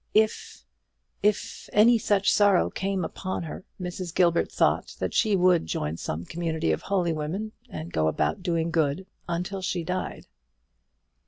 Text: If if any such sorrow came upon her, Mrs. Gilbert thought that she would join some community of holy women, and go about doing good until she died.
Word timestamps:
If 0.15 0.65
if 1.21 1.69
any 1.73 1.99
such 1.99 2.33
sorrow 2.33 2.71
came 2.71 3.05
upon 3.05 3.43
her, 3.43 3.65
Mrs. 3.79 4.15
Gilbert 4.15 4.51
thought 4.51 4.95
that 4.97 5.13
she 5.13 5.35
would 5.35 5.67
join 5.67 5.95
some 5.95 6.25
community 6.25 6.71
of 6.71 6.81
holy 6.81 7.13
women, 7.13 7.51
and 7.69 7.93
go 7.93 8.07
about 8.07 8.41
doing 8.41 8.71
good 8.71 9.05
until 9.29 9.61
she 9.61 9.83
died. 9.83 10.25